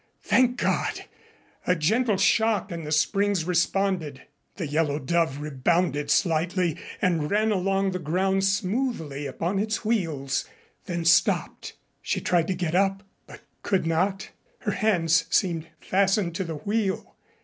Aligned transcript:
Thank 0.23 0.57
God! 0.57 1.05
A 1.67 1.75
gentle 1.75 2.17
shock 2.17 2.71
and 2.71 2.87
the 2.87 2.91
springs 2.91 3.45
responded. 3.45 4.23
The 4.55 4.65
Yellow 4.65 4.97
Dove 4.97 5.39
rebounded 5.39 6.09
slightly 6.09 6.75
and 7.03 7.29
ran 7.29 7.51
along 7.51 7.91
the 7.91 7.99
ground 7.99 8.43
smoothly 8.43 9.27
upon 9.27 9.59
its 9.59 9.85
wheels 9.85 10.45
then 10.87 11.05
stopped. 11.05 11.73
She 12.01 12.19
tried 12.19 12.47
to 12.47 12.55
get 12.55 12.73
up, 12.73 13.03
but 13.27 13.41
could 13.61 13.85
not. 13.85 14.31
Her 14.61 14.71
hands 14.71 15.25
seemed 15.29 15.67
fastened 15.79 16.33
to 16.33 16.43
the 16.45 16.55
wheel. 16.55 17.13